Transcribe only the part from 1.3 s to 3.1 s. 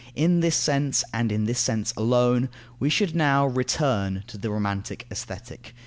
in this sense alone, we